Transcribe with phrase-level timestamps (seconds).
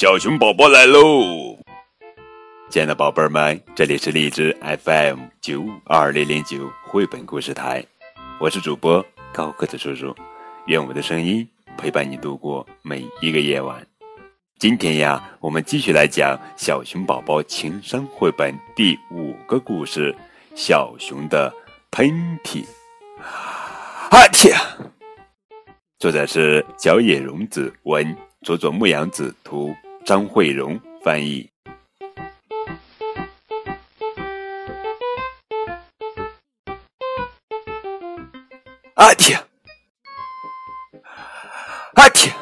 [0.00, 1.58] 小熊宝宝来喽！
[2.70, 7.84] 亲爱的宝贝儿们，这里是荔枝 FM 九二零零九绘本故事台，
[8.38, 10.14] 我是主播高个子叔叔，
[10.66, 11.44] 愿我的声音
[11.76, 13.84] 陪伴你度过每一个夜晚。
[14.60, 20.14] 今天呀，我们继续来讲《小熊宝宝情商绘本》第五个故事：
[20.54, 21.52] 小熊的
[21.90, 22.64] 喷嚏。
[24.10, 24.56] 啊嚏！
[25.98, 29.74] 作者是角野荣子文，佐佐木阳子图，
[30.08, 31.50] 张慧荣翻译。
[38.94, 39.38] 阿嚏！
[41.92, 42.32] 阿嚏！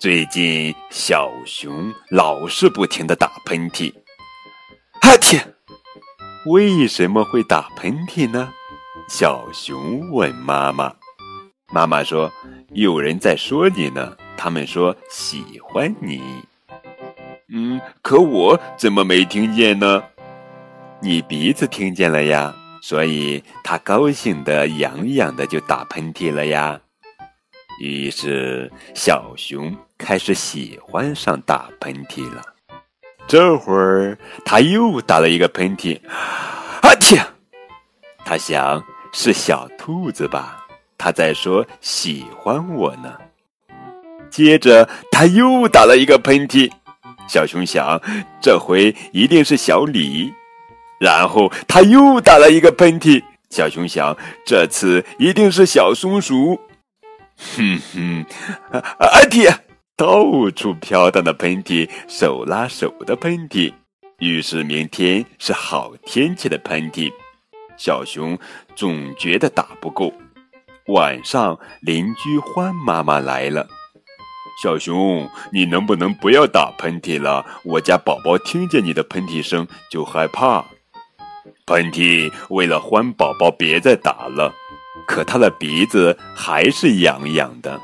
[0.00, 3.94] 最近小熊老是不停的打喷嚏。
[5.02, 5.40] 阿嚏！
[6.46, 8.52] 为什么会打喷嚏呢？
[9.08, 10.92] 小熊问妈妈
[11.72, 12.28] ：“妈妈说，
[12.70, 14.16] 有人在说你呢。
[14.42, 16.18] 他们说喜欢你。
[17.48, 20.02] 嗯，可我怎么没听见呢？
[21.02, 26.80] 你鼻子听见了呀，所以他高兴的痒痒的就打喷嚏了呀。
[27.82, 32.42] 于是小熊开始喜欢上打喷嚏了。
[33.28, 36.00] 这会儿他又打了一个喷嚏。
[36.08, 37.22] 啊嚏！
[38.24, 40.64] 他想。”是小兔子吧？
[40.96, 43.18] 他在说喜欢我呢。
[44.30, 46.70] 接着他又打了一个喷嚏，
[47.28, 48.00] 小熊想，
[48.40, 50.32] 这回一定是小李。
[50.98, 56.60] 然后他又打了一个喷嚏，小熊想，这次一定是小松鼠。
[57.56, 58.26] 哼哼，
[58.70, 59.50] 啊嚏！
[59.96, 63.72] 到处飘荡的喷嚏，手拉手的喷嚏，
[64.18, 67.10] 预示明天是好天气的喷嚏。
[67.78, 68.38] 小熊
[68.76, 70.12] 总觉得打不够。
[70.88, 73.66] 晚上，邻居欢妈妈来了。
[74.62, 77.46] 小熊，你能不能不要打喷嚏了？
[77.64, 80.62] 我家宝宝听见你的喷嚏声就害怕。
[81.64, 84.52] 喷嚏，为了欢宝宝别再打了。
[85.06, 87.80] 可他的鼻子还是痒痒的。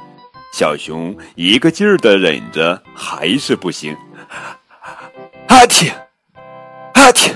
[0.53, 3.97] 小熊一个劲儿的忍着，还是不行。
[5.49, 5.91] 阿嚏，
[6.93, 7.33] 阿嚏。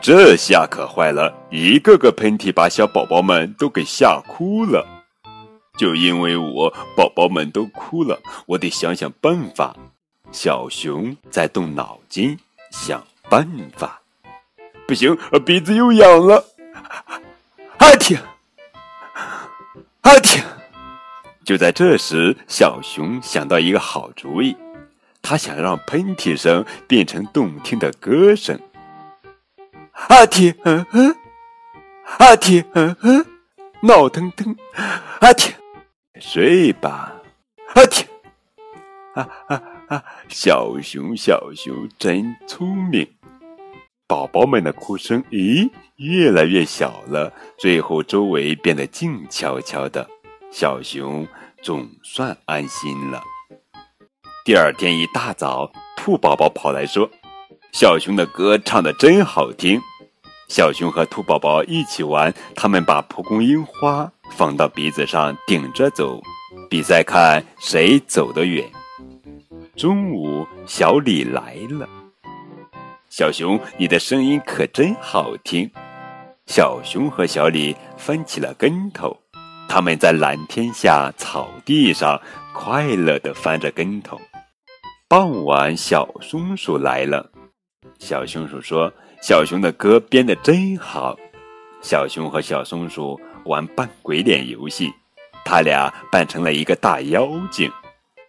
[0.00, 4.95] 这下可坏了，一个个喷嚏把小宝宝们都给吓哭了。
[5.76, 9.76] 就因为我，宝宝们都哭了，我得想想办法。
[10.32, 12.38] 小熊在动脑筋
[12.70, 14.00] 想办法。
[14.86, 16.44] 不行，鼻子又痒了。
[17.78, 18.18] 阿嚏！
[20.02, 20.42] 阿嚏！
[21.44, 24.56] 就在这时，小熊想到一个好主意，
[25.22, 28.58] 他想让喷嚏声变成动听的歌声。
[30.08, 31.14] 阿嚏，嗯哼，
[32.18, 33.26] 阿嚏，嗯哼，
[33.82, 34.56] 闹腾腾，
[35.20, 35.52] 阿嚏，
[36.18, 37.12] 睡吧，
[37.74, 38.04] 阿嚏，
[39.14, 40.04] 啊啊啊！
[40.28, 43.06] 小熊，小熊真聪明。
[44.06, 50.08] 宝宝们的哭声，咦，越来越小了，最后周围变得静悄悄的。
[50.50, 51.26] 小熊
[51.62, 53.22] 总算安心了。
[54.44, 57.10] 第二天一大早，兔宝宝跑来说。
[57.72, 59.80] 小熊的歌唱的真好听，
[60.48, 66.20] 小熊和兔宝宝一起玩，他们把蒲公英花放到鼻子上顶着走，
[66.68, 68.64] 比赛看谁走得远。
[69.76, 71.88] 中午，小李来了，
[73.10, 75.70] 小熊，你的声音可真好听。
[76.46, 79.16] 小熊和小李翻起了跟头，
[79.68, 82.20] 他们在蓝天下草地上
[82.54, 84.20] 快乐地翻着跟头。
[85.08, 87.30] 傍晚，小松鼠来了。
[87.98, 91.16] 小松鼠说：“小熊的歌编得真好。”
[91.82, 94.92] 小熊和小松鼠玩扮鬼脸游戏，
[95.44, 97.70] 他俩扮成了一个大妖精，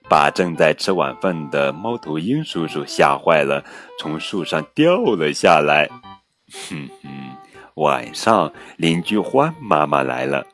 [0.10, 3.64] 把正在吃晚饭的猫头鹰叔叔吓坏了，
[4.00, 5.90] 从树上掉了下来。
[6.70, 7.10] 哼哼，
[7.76, 10.46] 晚上邻居欢妈妈来了，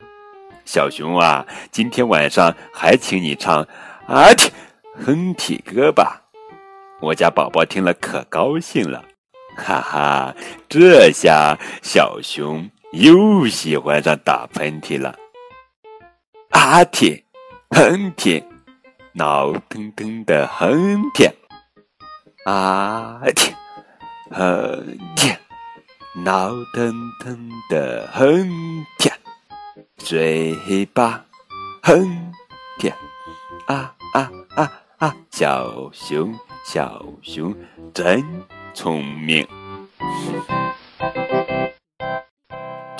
[0.65, 3.61] 小熊啊，今天晚上还请你唱
[4.07, 4.49] 啊嚏
[5.05, 6.21] 哼嚏歌吧。
[7.01, 9.03] 我家宝宝听了可高兴了，
[9.57, 10.35] 哈哈！
[10.69, 15.17] 这下小熊又喜欢上打喷嚏了。
[16.51, 17.23] 阿嚏，
[17.71, 18.43] 哼嚏，
[19.13, 21.31] 闹腾腾的哼嚏。
[22.45, 23.51] 阿嚏，
[24.29, 25.35] 哼嚏，
[26.23, 28.47] 闹腾腾的哼
[28.99, 29.11] 嚏。
[29.97, 31.25] 嘴巴，
[31.81, 32.31] 哼
[32.79, 32.93] 嚏。
[33.65, 35.15] 啊啊啊啊！
[35.31, 36.31] 小熊。
[36.65, 37.53] 小熊
[37.93, 38.23] 真
[38.73, 39.45] 聪明。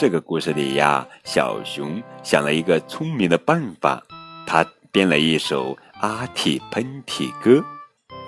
[0.04, 4.04] 这个故事里呀，小熊想了一个聪明的办法，
[4.46, 4.62] 他
[4.92, 7.64] 编了一首阿嚏喷嚏歌，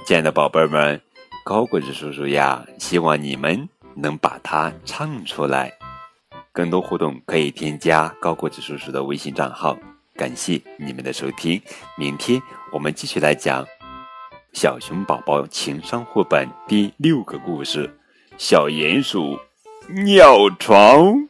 [0.07, 1.01] 亲爱的宝贝儿们，
[1.43, 5.69] 高个子叔叔呀，希望你们能把它唱出来。
[6.53, 9.77] 更多互动可以添加高个子叔叔的微信账号。
[10.15, 11.61] 感谢你们的收听，
[11.97, 12.41] 明天
[12.71, 13.65] 我们继续来讲
[14.53, 17.93] 小熊宝宝情商绘本第六个故事：
[18.37, 19.37] 小鼹鼠
[19.89, 21.27] 尿床。